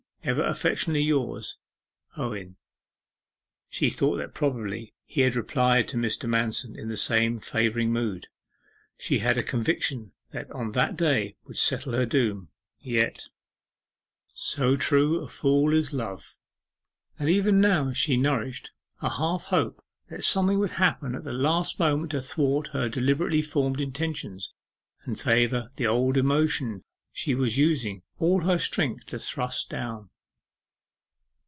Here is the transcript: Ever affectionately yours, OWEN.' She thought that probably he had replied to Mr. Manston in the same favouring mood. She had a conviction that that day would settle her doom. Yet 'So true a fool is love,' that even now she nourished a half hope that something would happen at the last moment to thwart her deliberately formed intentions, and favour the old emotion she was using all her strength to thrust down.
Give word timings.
Ever 0.23 0.43
affectionately 0.45 1.01
yours, 1.01 1.57
OWEN.' 2.15 2.55
She 3.71 3.89
thought 3.89 4.17
that 4.17 4.35
probably 4.35 4.93
he 5.03 5.21
had 5.21 5.35
replied 5.35 5.87
to 5.87 5.97
Mr. 5.97 6.29
Manston 6.29 6.77
in 6.77 6.89
the 6.89 6.95
same 6.95 7.39
favouring 7.39 7.91
mood. 7.91 8.27
She 8.99 9.17
had 9.17 9.39
a 9.39 9.43
conviction 9.43 10.11
that 10.29 10.49
that 10.73 10.95
day 10.95 11.37
would 11.45 11.57
settle 11.57 11.93
her 11.93 12.05
doom. 12.05 12.49
Yet 12.79 13.29
'So 14.31 14.75
true 14.75 15.17
a 15.21 15.27
fool 15.27 15.73
is 15.73 15.91
love,' 15.91 16.37
that 17.17 17.27
even 17.27 17.59
now 17.59 17.91
she 17.91 18.15
nourished 18.15 18.73
a 19.01 19.09
half 19.09 19.45
hope 19.45 19.83
that 20.11 20.23
something 20.23 20.59
would 20.59 20.71
happen 20.73 21.15
at 21.15 21.23
the 21.23 21.33
last 21.33 21.79
moment 21.79 22.11
to 22.11 22.21
thwart 22.21 22.67
her 22.73 22.87
deliberately 22.89 23.41
formed 23.41 23.81
intentions, 23.81 24.53
and 25.03 25.19
favour 25.19 25.71
the 25.77 25.87
old 25.87 26.15
emotion 26.15 26.83
she 27.13 27.33
was 27.33 27.57
using 27.57 28.03
all 28.19 28.41
her 28.41 28.59
strength 28.59 29.07
to 29.07 29.19
thrust 29.19 29.69
down. 29.69 30.07